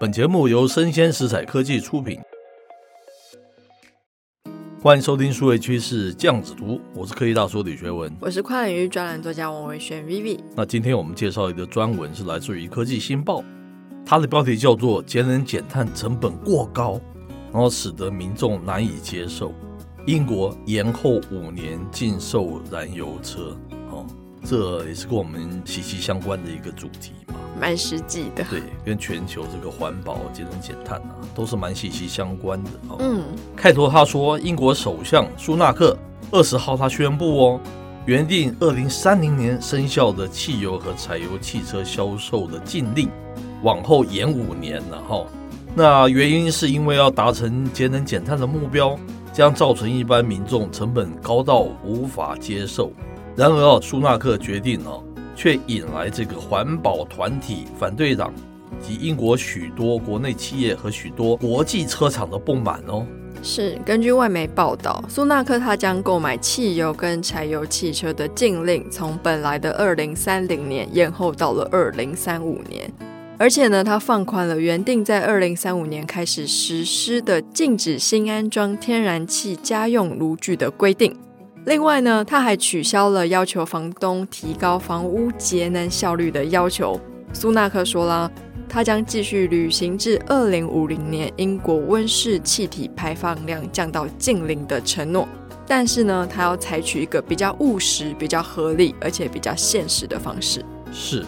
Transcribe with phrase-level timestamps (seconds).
[0.00, 2.20] 本节目由生鲜食材科技出品，
[4.80, 10.38] 欢迎收听数位趋势酱子读，我是科技大叔李学文，我是跨领域专栏作家王维轩 Vivi。
[10.54, 13.42] 那今天我们介绍一个专文，是来自于科技新报，
[14.06, 17.00] 它的标题叫做“节能减碳成本过高，
[17.52, 19.52] 然后使得民众难以接受”。
[20.06, 23.77] 英国延后五年禁售燃油车，哦，
[24.44, 28.44] 这也是跟我们息息相关的一个主题嘛，蛮实际的。
[28.50, 32.70] 对，跟全球这个环保、节能减碳啊，都是蛮息息相关的。
[32.88, 33.22] 哦、嗯，
[33.56, 35.96] 开头他说，英国首相苏纳克
[36.30, 37.60] 二十号他宣布哦，
[38.06, 43.08] 原定二零三零年生效的汽油和柴油汽车销售的禁令，
[43.62, 45.26] 往后延五年了哈、哦。
[45.74, 48.98] 那原因是因为要达成节能减碳的目标。
[49.30, 52.90] 将造成一般民众成本高到无法接受。
[53.38, 55.00] 然而啊，苏纳克决定哦，
[55.36, 58.34] 却引来这个环保团体、反对党
[58.82, 63.06] 及英国许多国内企业和许多国际车厂的不满哦。
[63.40, 72.92] 是，根据外媒报道，苏纳克他将购买汽油跟柴油汽车的禁令从本来的二零三零年延后到了二零三五年。
[73.38, 81.14] 而且呢，他放宽了原定在二零三五年开始实施的禁止新安装天然气家用炉具的规定。
[81.68, 86.98] 另外呢，他还取消了要求房东提高房屋节能效率的要求。
[87.34, 88.32] 苏纳克说了，
[88.66, 95.28] 他将继续履行至二零五零年英国温室气体排放量降到近零的承诺。
[95.66, 100.64] 但是呢，他要采取一个比较务实、比较合理而且比较现实的方式。
[100.90, 101.22] 是。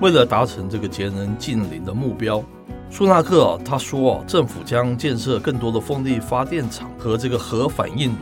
[0.00, 2.42] 为了达成这个节能近零的目标，
[2.90, 8.16] 苏纳克，他说啊，政府将建设更多的风力发电厂和这个核反应炉，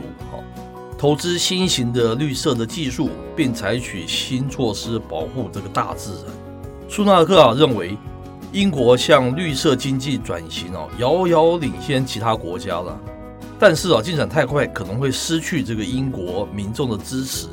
[1.03, 6.33] 投资新型的绿色的技术，并采取新措施保护这个大自然。
[6.87, 7.97] 苏纳克啊认为，
[8.53, 12.97] 英国向绿色经济转型啊，遥遥领先其他国家了，
[13.59, 17.49] 但是啊，进展太快，可能会失去这个英国民众的支持。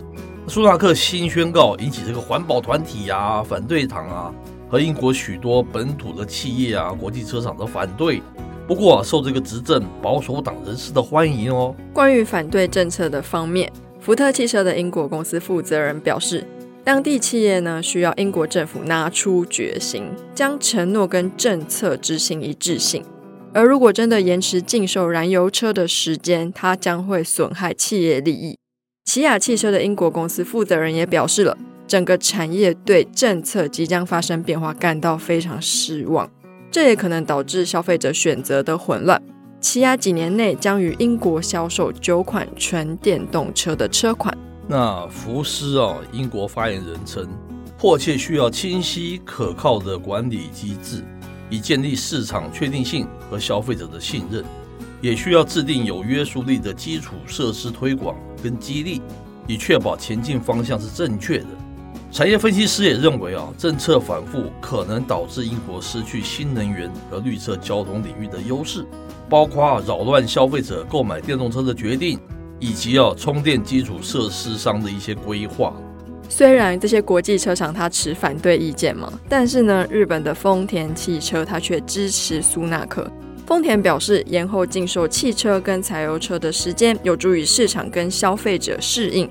[0.46, 4.32] 苏纳克新宣告引起这个环保团体啊、反对党啊
[4.68, 8.22] 和英国许多本土的企业啊、国际车厂的反对。
[8.70, 11.74] 不过，受这个执政保守党人士的欢迎哦。
[11.92, 16.46] 关于反对政策的方面，福特汽车的英国公司负责人表示，
[16.84, 20.04] 当地企业呢需要英国政府拿出决心，
[20.36, 23.04] 将承诺跟政策执行一致性。
[23.52, 28.56] 而如果真的延迟禁售燃油车的时间，它将会损害企业利益。
[29.04, 31.58] 起亚汽车的英国公司负责人也表示了，
[31.88, 36.30] 整个产业对政策即将发生变化感到非常失望，
[36.70, 39.20] 这也可能导致消费者选择的混乱。
[39.60, 44.36] 起亚几年内将于英国销售九款纯电动车的车款。
[44.66, 47.28] 那福斯啊，英国发言人称，
[47.76, 51.02] 迫切需要清晰可靠的管理机制，
[51.50, 54.44] 以建立市场确定性和消费者的信任。
[55.02, 59.00] 也需要制定有约束力的基础设施推广跟激励，
[59.46, 61.46] 以确保前进方向是正确的。
[62.12, 68.84] 产业分析师也认为啊，政策反复可能导致英国失去新能源和绿色交通领域的优势，
[69.28, 72.18] 包括扰乱消费者购买电动车的决定，
[72.58, 75.72] 以及啊充电基础设施商的一些规划。
[76.28, 83.08] 虽然这些国际车厂它持反对意见嘛，但是呢，日本的丰田汽车它却支持苏纳克。
[83.46, 89.28] 丰田表示，延后禁售汽车跟柴油车的时间，有助于市场跟消费者适应，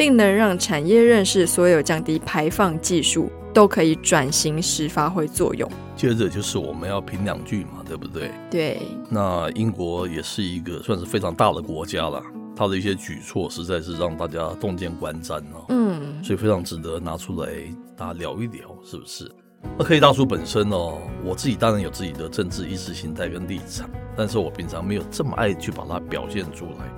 [0.00, 5.70] 并能让产业认识所有降低排放技术都可以转型时发挥作用。
[5.94, 8.30] 接着就是我们要评两句嘛，对不对？
[8.50, 8.80] 对。
[9.10, 12.22] 那英国也是一个算是非常大的国家了，
[12.56, 15.66] 它的一些举措实在是让大家洞见观瞻哦。
[15.68, 16.24] 嗯。
[16.24, 17.50] 所以非常值得拿出来
[17.94, 19.30] 大家聊一聊，是不是？
[19.76, 23.86] 那科技大叔本身哦，我自己当然有自己的政治意识形态跟立场，
[24.16, 26.90] 但是我平常没有这么爱去把它表现出来。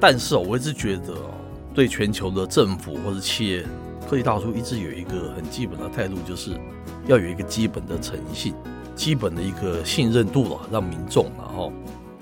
[0.00, 1.30] 但是哦，我一直觉得哦，
[1.78, 3.64] 对全球的政府或者企业，
[4.10, 6.58] 科技大叔一直有一个很基本的态度，就是
[7.06, 8.52] 要有一个基本的诚信，
[8.96, 11.72] 基本的一个信任度了，让民众然后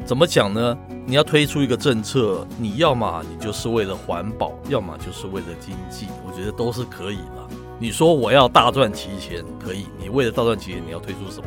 [0.05, 0.77] 怎么讲呢？
[1.07, 7.49] 你要推出一个政策，你要么你就是为了环保，要么就是为了经济，我觉得都是可以的。
[7.79, 9.87] 你说我要大赚其钱，可以。
[9.99, 11.47] 你为了大赚其钱，你要推出什么？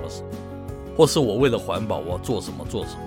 [0.98, 3.04] 或是我为了环保，我要做什么做什么？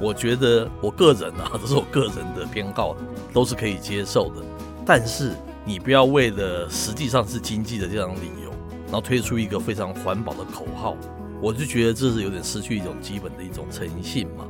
[0.00, 2.96] 我觉得我个人啊， 这是我个人的偏好，
[3.32, 4.42] 都是可以接受的。
[4.86, 5.32] 但是
[5.64, 8.50] 你不要为了实际上是经济的这样理由，
[8.86, 10.96] 然后推出一个非常环保的口号，
[11.40, 14.46] 我就觉得这是有点失去一种基本的一种诚信嘛。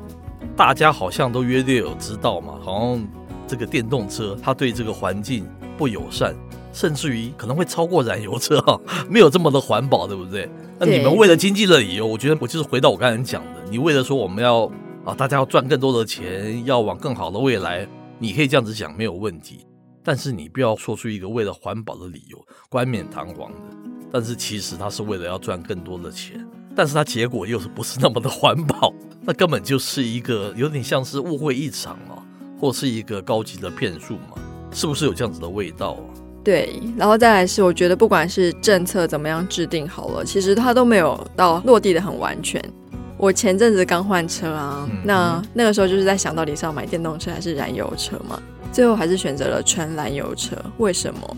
[0.57, 3.09] 大家好像都约略有知道嘛，好像
[3.47, 6.35] 这个电动车它对这个环境不友善。
[6.73, 10.49] 甚至于可能会超过燃油车哈，没有这么的环保，对不对？
[10.79, 14.71] 那你们为了经济的理由，我觉得我就是回到我刚才讲的，你为了说我们要
[15.05, 17.89] 啊，大家要赚更多的钱，要往更好的未来，
[18.19, 19.67] 你可以这样子讲没有问题。
[20.03, 22.39] 但是你不要说出一个为了环保的理由，
[22.69, 23.59] 冠冕堂皇的。
[24.13, 26.45] 但是其实他是为了要赚更多的钱，
[26.75, 28.93] 但是他结果又是不是那么的环保？
[29.23, 32.21] 那根本就是一个有点像是误会一场啊，
[32.59, 34.37] 或是一个高级的骗术嘛？
[34.73, 36.05] 是不是有这样子的味道啊？
[36.43, 42.63] 对，然后再来是，我觉得不管是政策怎么样制定好了，其实它都没有到落地的很完全。
[43.21, 48.41] 我前阵子刚换车啊，嗯、那那个时候就是在想到底是要买电动车还是燃油车嘛，
[48.73, 50.57] 最后还是选择了纯燃油车。
[50.79, 51.37] 为什么？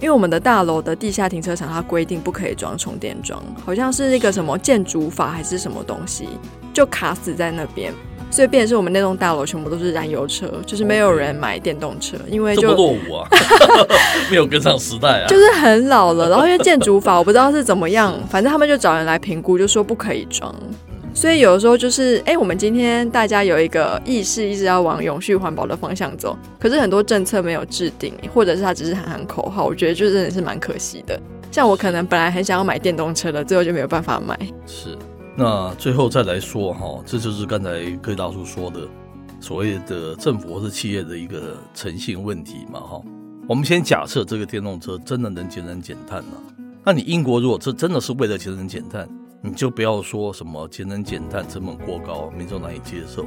[0.00, 6.28] 因为我们的大楼的地下停车场它规定不可以装充电桩，好像是那个什么建筑法还是什么东西，
[6.72, 7.92] 就卡死在那边。
[8.30, 13.28] 所以变成是我们那栋大楼全部都是燃油车，就是没有人买电动车，因为就落伍啊，
[14.30, 16.28] 没有跟上时代啊，就是很老了。
[16.28, 20.54] 然后因为建筑法我不知道是怎么样，反正他们就找人来评估，就说不可以装。
[21.14, 31.18] 所以有的时候就是，哎，我们今天大家有一个意识，一直要往永续环保的方向走，可是很多政策没有制定，或者是他只是喊喊口号，我觉得就真的是蛮可惜的。
[31.52, 34.36] 像我可能本来很想要买电动车的，最后就没有办法买。
[34.66, 34.98] 是。
[35.36, 37.70] 那最后再来说哈，这就是刚才
[38.02, 38.80] 各位大叔说的
[39.40, 43.00] 所谓的政府或是企业的一个诚信问题嘛哈。
[43.48, 49.08] 我们先假设这个电动车真的能节能减碳呢，那你英国如果这真的是为了节能减碳，
[49.46, 53.26] 你就不要说什么节能减碳成本过高，民众难以接受，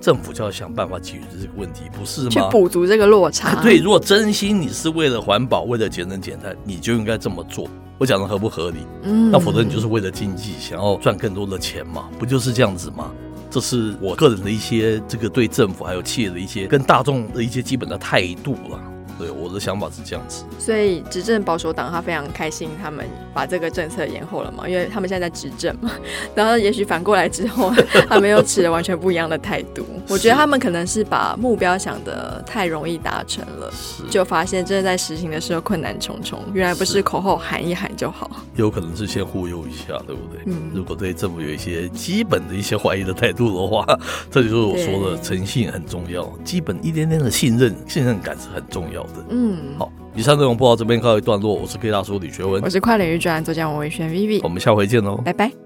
[0.00, 2.30] 政府就要想办法解决这个问题，不是吗？
[2.30, 3.60] 去补足这个落差。
[3.66, 7.68] 对，如果真心你是为了环保，为了节能减碳，你就应该这么做。
[7.98, 8.76] 我讲的合不合理？
[9.02, 13.10] 嗯，那否则你就是为了经济，想要赚更多的钱嘛，不就是这样子吗？
[13.50, 18.80] 这是我个人的一些这个对政府还有企业的一些跟大众的一些基本的态度了。
[19.18, 25.90] 对，我的想法是这样子，所以执政保守党他非常开心，他们把这个政策延后了嘛，因为他们现在在执政嘛。
[26.34, 27.72] 然后也许反过来之后，
[28.08, 29.86] 他们又持了完全不一样的态度。
[30.08, 33.72] 我觉得他们可能是把目标想得太容易达成了，
[34.10, 36.42] 就发现真的在实行的时候困难重重。
[36.52, 40.42] 原来不是口号喊一喊就好，有可能是先忽悠一下，对不对？
[40.46, 43.84] 嗯，如果对政府有一些基本的一些怀疑的态度的话，
[44.30, 49.05] 这就是我说的诚信很重要，基本一点点的信任、信任感是很重要。
[49.28, 51.54] 嗯，好，以上内容播到这边告一段落。
[51.54, 55.65] 我是 K 大叔李学文，我是跨领域专栏作家王维轩 Vivi，我们下回见喽，拜拜。